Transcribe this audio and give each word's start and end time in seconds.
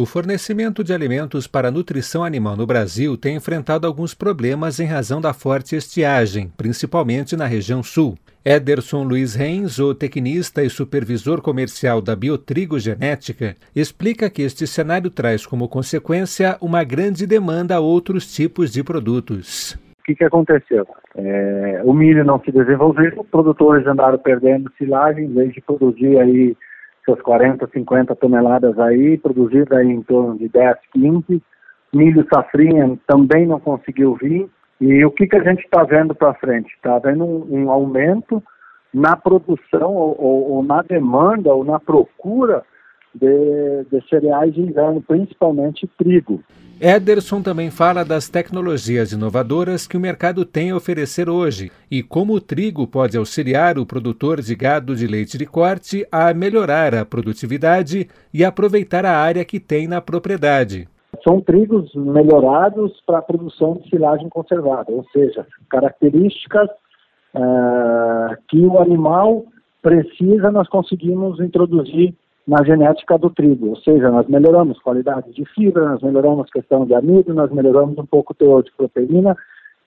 O 0.00 0.06
fornecimento 0.06 0.82
de 0.82 0.94
alimentos 0.94 1.46
para 1.46 1.70
nutrição 1.70 2.24
animal 2.24 2.56
no 2.56 2.66
Brasil 2.66 3.18
tem 3.18 3.36
enfrentado 3.36 3.86
alguns 3.86 4.14
problemas 4.14 4.80
em 4.80 4.86
razão 4.86 5.20
da 5.20 5.34
forte 5.34 5.76
estiagem, 5.76 6.50
principalmente 6.56 7.36
na 7.36 7.44
região 7.44 7.82
sul. 7.82 8.16
Ederson 8.42 9.02
Luiz 9.02 9.34
Reis, 9.34 9.78
o 9.78 9.94
tecnista 9.94 10.64
e 10.64 10.70
supervisor 10.70 11.42
comercial 11.42 12.00
da 12.00 12.16
Biotrigo 12.16 12.78
Genética, 12.78 13.54
explica 13.76 14.30
que 14.30 14.40
este 14.40 14.66
cenário 14.66 15.10
traz 15.10 15.44
como 15.44 15.68
consequência 15.68 16.56
uma 16.62 16.82
grande 16.82 17.26
demanda 17.26 17.76
a 17.76 17.80
outros 17.80 18.34
tipos 18.34 18.72
de 18.72 18.82
produtos. 18.82 19.74
O 20.00 20.04
que, 20.04 20.14
que 20.14 20.24
aconteceu? 20.24 20.86
É, 21.14 21.82
o 21.84 21.92
milho 21.92 22.24
não 22.24 22.40
se 22.40 22.50
desenvolveu, 22.50 23.22
produtores 23.30 23.86
andaram 23.86 24.16
perdendo 24.16 24.72
silagem, 24.78 25.26
em 25.26 25.34
vez 25.34 25.52
de 25.52 25.60
produzir 25.60 26.18
aí 26.18 26.56
seus 27.10 27.20
40, 27.22 27.68
50 27.72 28.14
toneladas 28.16 28.78
aí, 28.78 29.18
produzido 29.18 29.74
aí 29.74 29.88
em 29.88 30.02
torno 30.02 30.38
de 30.38 30.48
10, 30.48 30.76
15. 30.92 31.42
Milho 31.92 32.26
safrinha 32.32 32.96
também 33.06 33.46
não 33.46 33.58
conseguiu 33.58 34.14
vir. 34.14 34.48
E 34.80 35.04
o 35.04 35.10
que, 35.10 35.26
que 35.26 35.36
a 35.36 35.42
gente 35.42 35.64
está 35.64 35.82
vendo 35.82 36.14
para 36.14 36.34
frente? 36.34 36.72
Está 36.74 36.98
vendo 36.98 37.24
um, 37.24 37.46
um, 37.50 37.70
aumento 37.70 38.42
na 38.94 39.16
produção 39.16 39.92
ou, 39.92 40.16
ou, 40.18 40.50
ou, 40.52 40.62
na 40.62 40.82
demanda 40.82 41.52
ou 41.52 41.64
na 41.64 41.78
procura 41.80 42.62
de, 43.14 43.84
de 43.90 44.08
cereais 44.08 44.54
de 44.54 44.60
inverno, 44.60 45.02
principalmente 45.02 45.88
trigo. 45.98 46.42
Ederson 46.80 47.42
também 47.42 47.70
fala 47.70 48.02
das 48.02 48.30
tecnologias 48.30 49.12
inovadoras 49.12 49.86
que 49.86 49.98
o 49.98 50.00
mercado 50.00 50.46
tem 50.46 50.70
a 50.70 50.76
oferecer 50.76 51.28
hoje 51.28 51.70
e 51.90 52.02
como 52.02 52.32
o 52.32 52.40
trigo 52.40 52.86
pode 52.86 53.18
auxiliar 53.18 53.78
o 53.78 53.84
produtor 53.84 54.40
de 54.40 54.54
gado 54.54 54.96
de 54.96 55.06
leite 55.06 55.36
de 55.36 55.44
corte 55.44 56.06
a 56.10 56.32
melhorar 56.32 56.94
a 56.94 57.04
produtividade 57.04 58.08
e 58.32 58.42
aproveitar 58.42 59.04
a 59.04 59.14
área 59.14 59.44
que 59.44 59.60
tem 59.60 59.86
na 59.86 60.00
propriedade. 60.00 60.88
São 61.22 61.38
trigos 61.42 61.94
melhorados 61.94 62.98
para 63.04 63.18
a 63.18 63.22
produção 63.22 63.74
de 63.74 63.90
silagem 63.90 64.30
conservada, 64.30 64.90
ou 64.90 65.04
seja, 65.12 65.46
características 65.68 66.70
uh, 67.34 68.36
que 68.48 68.58
o 68.58 68.78
animal 68.78 69.44
precisa, 69.82 70.50
nós 70.50 70.68
conseguimos 70.68 71.40
introduzir 71.40 72.14
na 72.46 72.64
genética 72.64 73.18
do 73.18 73.30
trigo, 73.30 73.68
ou 73.68 73.76
seja, 73.76 74.10
nós 74.10 74.26
melhoramos 74.26 74.80
qualidade 74.80 75.32
de 75.32 75.44
fibra, 75.44 75.90
nós 75.90 76.02
melhoramos 76.02 76.50
questão 76.50 76.84
de 76.84 76.94
amido, 76.94 77.34
nós 77.34 77.50
melhoramos 77.52 77.96
um 77.98 78.06
pouco 78.06 78.32
o 78.32 78.36
teor 78.36 78.62
de 78.62 78.72
proteína, 78.72 79.36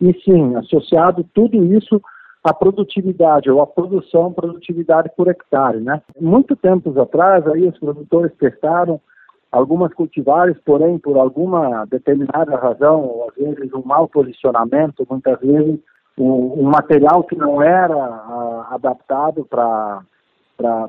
e 0.00 0.12
sim, 0.22 0.54
associado 0.56 1.24
tudo 1.34 1.56
isso 1.74 2.00
à 2.44 2.52
produtividade, 2.52 3.50
ou 3.50 3.60
à 3.60 3.66
produção, 3.66 4.32
produtividade 4.32 5.10
por 5.16 5.28
hectare, 5.28 5.80
né? 5.80 6.02
Muito 6.20 6.56
tempos 6.56 6.96
atrás, 6.96 7.46
aí 7.46 7.66
os 7.66 7.78
produtores 7.78 8.32
testaram 8.36 9.00
algumas 9.50 9.92
cultivares, 9.94 10.56
porém, 10.64 10.98
por 10.98 11.16
alguma 11.18 11.84
determinada 11.86 12.56
razão, 12.56 13.02
ou 13.02 13.28
às 13.28 13.34
vezes 13.36 13.72
um 13.74 13.82
mau 13.84 14.08
posicionamento, 14.08 15.06
muitas 15.08 15.38
vezes 15.40 15.78
um, 16.18 16.62
material 16.62 17.22
que 17.24 17.36
não 17.36 17.62
era 17.62 17.94
a, 17.94 18.68
adaptado 18.72 19.44
para 19.44 20.02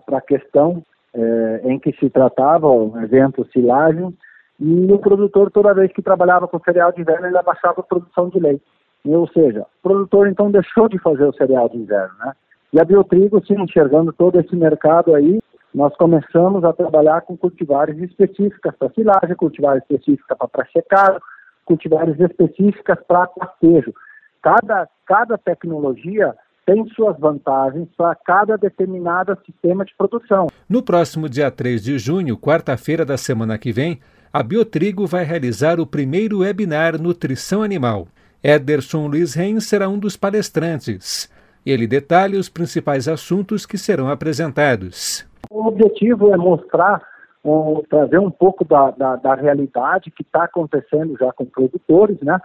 a 0.07 0.21
questão 0.21 0.83
é, 1.13 1.61
em 1.65 1.79
que 1.79 1.91
se 1.93 2.09
tratava 2.09 2.69
um 2.69 3.01
evento 3.01 3.47
silagem, 3.51 4.15
e 4.59 4.91
o 4.91 4.99
produtor, 4.99 5.51
toda 5.51 5.73
vez 5.73 5.91
que 5.91 6.01
trabalhava 6.01 6.47
com 6.47 6.59
cereal 6.59 6.91
de 6.91 7.01
inverno, 7.01 7.27
ele 7.27 7.37
abaixava 7.37 7.81
a 7.81 7.83
produção 7.83 8.29
de 8.29 8.39
leite. 8.39 8.63
Ou 9.05 9.27
seja, 9.27 9.61
o 9.61 9.81
produtor 9.81 10.27
então 10.27 10.49
deixou 10.51 10.87
de 10.87 10.97
fazer 10.99 11.25
o 11.25 11.33
cereal 11.33 11.67
de 11.69 11.77
inverno, 11.77 12.13
né? 12.19 12.33
E 12.71 12.79
a 12.79 12.85
Biotrigo, 12.85 13.45
sim, 13.45 13.61
enxergando 13.61 14.11
todo 14.13 14.39
esse 14.39 14.55
mercado 14.55 15.13
aí, 15.13 15.39
nós 15.73 15.95
começamos 15.95 16.63
a 16.63 16.73
trabalhar 16.73 17.21
com 17.21 17.37
cultivares 17.37 17.97
específicas 17.99 18.75
para 18.75 18.89
silagem, 18.89 19.35
cultivares 19.35 19.83
específicas 19.83 20.37
para 20.37 20.47
pré-secado, 20.47 21.19
cultivares 21.65 22.19
específicas 22.19 22.97
para 23.07 23.27
pastejo. 23.27 23.93
Cada, 24.41 24.87
cada 25.05 25.37
tecnologia 25.37 26.35
tem 26.65 26.85
suas 26.89 27.17
vantagens 27.19 27.87
para 27.97 28.15
cada 28.15 28.57
determinado 28.57 29.37
sistema 29.45 29.83
de 29.85 29.93
produção. 29.97 30.47
No 30.67 30.81
próximo 30.81 31.27
dia 31.27 31.51
3 31.51 31.83
de 31.83 31.97
junho, 31.97 32.37
quarta-feira 32.37 33.05
da 33.05 33.17
semana 33.17 33.57
que 33.57 33.71
vem, 33.71 33.99
a 34.31 34.41
Biotrigo 34.41 35.05
vai 35.05 35.23
realizar 35.23 35.79
o 35.79 35.85
primeiro 35.85 36.39
webinar 36.39 36.99
Nutrição 36.99 37.61
Animal. 37.61 38.07
Ederson 38.43 39.07
Luiz 39.07 39.33
Reis 39.33 39.65
será 39.65 39.87
um 39.87 39.97
dos 39.97 40.17
palestrantes. 40.17 41.31
Ele 41.65 41.87
detalha 41.87 42.39
os 42.39 42.49
principais 42.49 43.07
assuntos 43.07 43.65
que 43.65 43.77
serão 43.77 44.09
apresentados. 44.09 45.25
O 45.49 45.67
objetivo 45.67 46.33
é 46.33 46.37
mostrar, 46.37 47.01
um, 47.43 47.81
trazer 47.89 48.19
um 48.19 48.31
pouco 48.31 48.65
da, 48.65 48.91
da, 48.91 49.15
da 49.15 49.35
realidade 49.35 50.11
que 50.11 50.23
está 50.23 50.45
acontecendo 50.45 51.15
já 51.17 51.31
com 51.31 51.45
produtores, 51.45 52.19
né? 52.21 52.37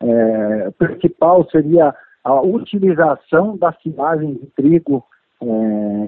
É, 0.00 0.68
o 0.68 0.72
principal 0.72 1.48
seria 1.50 1.94
a 2.24 2.40
utilização 2.40 3.56
da 3.56 3.72
silagem 3.82 4.34
de 4.34 4.46
trigo 4.56 5.04
é, 5.42 5.46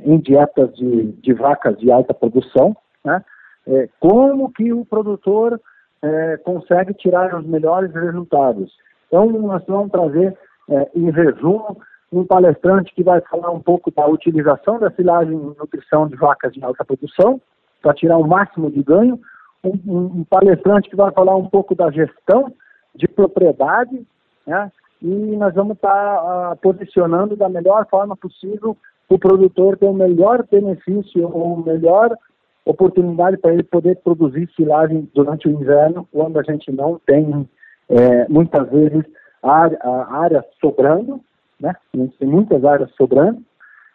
em 0.04 0.18
dietas 0.18 0.74
de, 0.74 1.12
de, 1.12 1.32
vacas 1.34 1.78
de 1.78 1.90
alta 1.90 2.14
produção, 2.14 2.74
né? 3.04 3.22
É, 3.68 3.88
como 4.00 4.50
que 4.52 4.72
o 4.72 4.84
produtor 4.84 5.60
é, 6.02 6.36
consegue 6.38 6.94
tirar 6.94 7.34
os 7.34 7.44
melhores 7.46 7.92
resultados. 7.92 8.72
Então, 9.08 9.26
nós 9.26 9.62
vamos 9.66 9.90
trazer, 9.90 10.36
é, 10.70 10.88
em 10.94 11.10
resumo, 11.10 11.76
um 12.12 12.24
palestrante 12.24 12.94
que 12.94 13.02
vai 13.02 13.20
falar 13.22 13.50
um 13.50 13.60
pouco 13.60 13.90
da 13.90 14.06
utilização 14.06 14.78
da 14.78 14.90
silagem 14.92 15.34
em 15.34 15.54
nutrição 15.58 16.06
de 16.08 16.16
vacas 16.16 16.52
de 16.52 16.64
alta 16.64 16.84
produção, 16.84 17.40
para 17.82 17.92
tirar 17.94 18.16
o 18.18 18.26
máximo 18.26 18.70
de 18.70 18.82
ganho, 18.82 19.20
um, 19.62 20.20
um, 20.20 20.24
palestrante 20.24 20.88
que 20.88 20.96
vai 20.96 21.10
falar 21.12 21.36
um 21.36 21.48
pouco 21.48 21.74
da 21.74 21.90
gestão 21.90 22.52
de 22.94 23.06
propriedade, 23.08 24.06
né? 24.46 24.70
E 25.02 25.36
nós 25.36 25.54
vamos 25.54 25.76
estar 25.76 25.90
tá, 25.90 26.52
uh, 26.52 26.56
posicionando 26.56 27.36
da 27.36 27.48
melhor 27.48 27.86
forma 27.88 28.16
possível 28.16 28.76
o 29.08 29.18
produtor 29.18 29.76
ter 29.76 29.86
o 29.86 29.92
melhor 29.92 30.44
benefício 30.50 31.30
ou 31.32 31.62
melhor 31.64 32.16
oportunidade 32.64 33.36
para 33.36 33.52
ele 33.52 33.62
poder 33.62 33.96
produzir 33.96 34.50
silagem 34.56 35.08
durante 35.14 35.46
o 35.46 35.50
inverno, 35.50 36.08
quando 36.10 36.38
a 36.38 36.42
gente 36.42 36.72
não 36.72 37.00
tem 37.06 37.48
é, 37.88 38.28
muitas 38.28 38.68
vezes 38.68 39.04
área, 39.40 39.78
área 40.10 40.44
sobrando, 40.60 41.20
né? 41.60 41.74
Tem 41.92 42.28
muitas 42.28 42.64
áreas 42.64 42.90
sobrando 42.96 43.40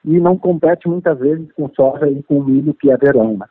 e 0.06 0.19
não 0.19 0.38
compete 0.38 0.88
muitas 0.88 1.19
vezes 1.19 1.51
com 1.51 1.69
soja 1.75 2.07
e 2.09 2.23
com 2.23 2.41
milho 2.41 2.73
que 2.73 2.89
é 2.89 2.97
verão. 2.97 3.38
Né? 3.38 3.45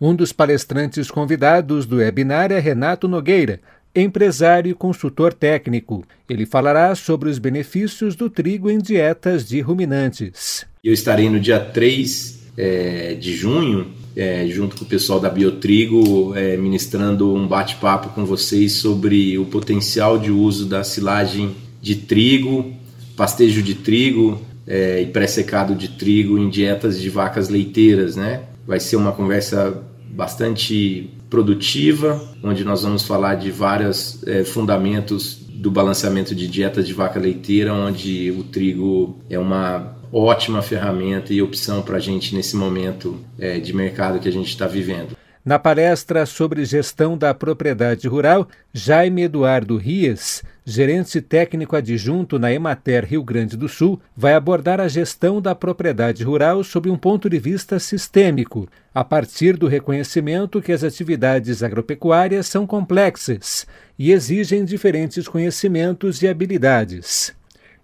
Um 0.00 0.14
dos 0.14 0.32
palestrantes 0.32 1.10
convidados 1.10 1.86
do 1.86 1.96
webinar 1.96 2.50
é 2.50 2.58
Renato 2.58 3.08
Nogueira, 3.08 3.60
empresário 3.94 4.70
e 4.70 4.74
consultor 4.74 5.32
técnico. 5.32 6.04
Ele 6.28 6.44
falará 6.44 6.94
sobre 6.94 7.28
os 7.28 7.38
benefícios 7.38 8.16
do 8.16 8.28
trigo 8.28 8.70
em 8.70 8.78
dietas 8.78 9.46
de 9.46 9.60
ruminantes. 9.60 10.66
Eu 10.82 10.92
estarei 10.92 11.30
no 11.30 11.38
dia 11.38 11.60
3 11.60 12.40
é, 12.56 13.14
de 13.14 13.34
junho, 13.34 13.86
é, 14.16 14.46
junto 14.48 14.76
com 14.76 14.84
o 14.84 14.88
pessoal 14.88 15.18
da 15.20 15.28
Biotrigo, 15.28 16.34
é, 16.36 16.56
ministrando 16.56 17.34
um 17.34 17.46
bate-papo 17.46 18.10
com 18.10 18.24
vocês 18.24 18.72
sobre 18.72 19.38
o 19.38 19.44
potencial 19.46 20.18
de 20.18 20.30
uso 20.30 20.66
da 20.66 20.84
silagem 20.84 21.54
de 21.80 21.96
trigo, 21.96 22.72
pastejo 23.16 23.62
de 23.62 23.74
trigo 23.74 24.40
é, 24.66 25.02
e 25.02 25.06
pré-secado 25.06 25.74
de 25.74 25.88
trigo 25.88 26.38
em 26.38 26.48
dietas 26.48 27.00
de 27.00 27.10
vacas 27.10 27.48
leiteiras, 27.48 28.16
né? 28.16 28.42
Vai 28.66 28.80
ser 28.80 28.96
uma 28.96 29.12
conversa 29.12 29.82
bastante 30.10 31.10
produtiva, 31.34 32.22
onde 32.44 32.62
nós 32.62 32.84
vamos 32.84 33.02
falar 33.02 33.34
de 33.34 33.50
vários 33.50 34.22
é, 34.24 34.44
fundamentos 34.44 35.34
do 35.34 35.68
balanceamento 35.68 36.32
de 36.32 36.46
dietas 36.46 36.86
de 36.86 36.94
vaca 36.94 37.18
leiteira, 37.18 37.74
onde 37.74 38.30
o 38.30 38.44
trigo 38.44 39.18
é 39.28 39.36
uma 39.36 39.96
ótima 40.12 40.62
ferramenta 40.62 41.34
e 41.34 41.42
opção 41.42 41.82
para 41.82 41.96
a 41.96 42.00
gente 42.00 42.36
nesse 42.36 42.54
momento 42.54 43.18
é, 43.36 43.58
de 43.58 43.74
mercado 43.74 44.20
que 44.20 44.28
a 44.28 44.32
gente 44.32 44.48
está 44.48 44.68
vivendo. 44.68 45.16
Na 45.44 45.58
palestra 45.58 46.24
sobre 46.24 46.64
gestão 46.64 47.18
da 47.18 47.34
propriedade 47.34 48.08
rural, 48.08 48.48
Jaime 48.72 49.24
Eduardo 49.24 49.76
Rias, 49.76 50.42
gerente 50.64 51.20
técnico 51.20 51.76
adjunto 51.76 52.38
na 52.38 52.50
Emater 52.50 53.04
Rio 53.04 53.22
Grande 53.22 53.54
do 53.54 53.68
Sul, 53.68 54.00
vai 54.16 54.32
abordar 54.32 54.80
a 54.80 54.88
gestão 54.88 55.42
da 55.42 55.54
propriedade 55.54 56.24
rural 56.24 56.64
sob 56.64 56.88
um 56.88 56.96
ponto 56.96 57.28
de 57.28 57.38
vista 57.38 57.78
sistêmico, 57.78 58.66
a 58.94 59.04
partir 59.04 59.58
do 59.58 59.68
reconhecimento 59.68 60.62
que 60.62 60.72
as 60.72 60.82
atividades 60.82 61.62
agropecuárias 61.62 62.46
são 62.46 62.66
complexas 62.66 63.66
e 63.98 64.12
exigem 64.12 64.64
diferentes 64.64 65.28
conhecimentos 65.28 66.22
e 66.22 66.26
habilidades. 66.26 67.34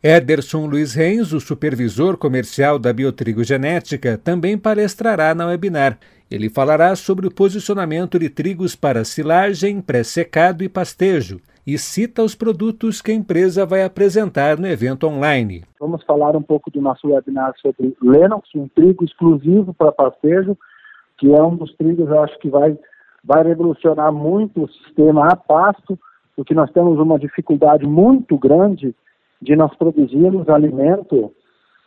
Ederson 0.02 0.64
Luiz 0.64 0.94
Reis, 0.94 1.34
o 1.34 1.40
supervisor 1.40 2.16
comercial 2.16 2.78
da 2.78 2.90
Biotrigo 2.90 3.44
Genética, 3.44 4.16
também 4.16 4.56
palestrará 4.56 5.34
na 5.34 5.46
webinar. 5.46 5.98
Ele 6.30 6.48
falará 6.48 6.96
sobre 6.96 7.26
o 7.26 7.30
posicionamento 7.30 8.18
de 8.18 8.30
trigos 8.30 8.74
para 8.74 9.04
silagem, 9.04 9.78
pré-secado 9.82 10.64
e 10.64 10.70
pastejo 10.70 11.38
e 11.66 11.76
cita 11.76 12.22
os 12.22 12.34
produtos 12.34 13.02
que 13.02 13.12
a 13.12 13.14
empresa 13.14 13.66
vai 13.66 13.84
apresentar 13.84 14.58
no 14.58 14.66
evento 14.66 15.06
online. 15.06 15.64
Vamos 15.78 16.02
falar 16.04 16.34
um 16.34 16.42
pouco 16.42 16.70
do 16.70 16.80
nosso 16.80 17.06
webinar 17.08 17.52
sobre 17.60 17.94
Lennox, 18.02 18.48
um 18.54 18.68
trigo 18.68 19.04
exclusivo 19.04 19.74
para 19.74 19.92
pastejo, 19.92 20.56
que 21.18 21.30
é 21.30 21.42
um 21.42 21.54
dos 21.54 21.74
trigos, 21.74 22.08
eu 22.08 22.22
acho 22.22 22.38
que 22.38 22.48
vai 22.48 22.74
vai 23.22 23.44
revolucionar 23.44 24.10
muito 24.10 24.64
o 24.64 24.68
sistema 24.70 25.28
a 25.28 25.36
pasto, 25.36 25.98
porque 26.34 26.54
nós 26.54 26.70
temos 26.70 26.98
uma 26.98 27.18
dificuldade 27.18 27.86
muito 27.86 28.38
grande 28.38 28.94
de 29.40 29.56
nós 29.56 29.74
produzirmos 29.76 30.48
alimento 30.48 31.32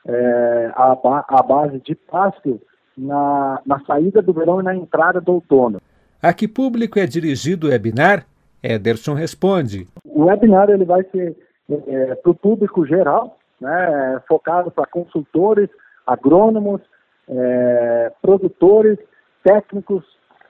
é, 0.06 0.72
à, 0.76 0.98
à, 1.30 1.44
base 1.44 1.80
de 1.80 1.96
pasto 1.96 2.62
na, 2.98 3.62
na 3.66 3.80
saída 3.86 4.22
do 4.22 4.34
verão 4.34 4.60
e 4.60 4.64
na 4.64 4.76
entrada 4.76 5.22
do 5.22 5.34
outono. 5.34 5.82
A 6.22 6.34
que 6.34 6.48
público 6.48 7.00
é 7.00 7.06
dirigido 7.06 7.68
o 7.68 7.70
webinar? 7.70 8.26
Ederson 8.62 9.14
responde. 9.14 9.88
O 10.06 10.26
webinar 10.26 10.70
ele 10.70 10.86
vai 10.86 11.04
ser 11.12 11.36
é, 11.70 12.16
para 12.16 12.32
o 12.32 12.36
público 12.36 12.86
geral, 12.86 13.38
né, 13.60 14.22
focado 14.28 14.72
para 14.72 14.86
consultores, 14.86 15.70
agrônomos, 16.06 16.82
é, 17.28 18.12
produtores, 18.22 18.98
técnicos, 19.44 20.04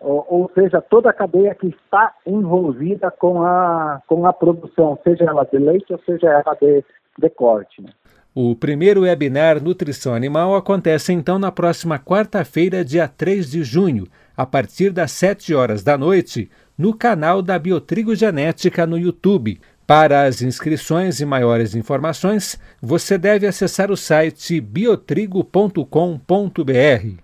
ou, 0.03 0.51
seja, 0.53 0.81
toda 0.81 1.09
a 1.09 1.13
cadeia 1.13 1.55
que 1.55 1.67
está 1.67 2.13
envolvida 2.25 3.09
com 3.09 3.41
a, 3.41 4.01
com 4.05 4.25
a 4.25 4.33
produção, 4.33 4.99
seja 5.03 5.23
ela 5.23 5.45
de 5.45 5.57
leite 5.57 5.93
ou 5.93 5.99
seja 6.05 6.27
ela 6.27 6.55
de, 6.59 6.83
de 7.17 7.29
corte. 7.29 7.81
Né? 7.81 7.89
O 8.35 8.55
primeiro 8.55 9.01
webinar 9.01 9.63
Nutrição 9.63 10.13
Animal 10.13 10.55
acontece 10.55 11.13
então 11.13 11.37
na 11.37 11.51
próxima 11.51 11.99
quarta-feira, 11.99 12.83
dia 12.83 13.07
3 13.07 13.49
de 13.49 13.63
junho, 13.63 14.07
a 14.35 14.45
partir 14.45 14.89
das 14.89 15.11
7 15.11 15.53
horas 15.53 15.83
da 15.83 15.97
noite, 15.97 16.49
no 16.77 16.95
canal 16.95 17.41
da 17.41 17.57
Biotrigo 17.57 18.15
Genética 18.15 18.87
no 18.87 18.97
YouTube. 18.97 19.59
Para 19.85 20.23
as 20.23 20.41
inscrições 20.41 21.19
e 21.19 21.25
maiores 21.25 21.75
informações, 21.75 22.59
você 22.81 23.17
deve 23.17 23.45
acessar 23.45 23.91
o 23.91 23.97
site 23.97 24.59
biotrigo.com.br. 24.59 27.21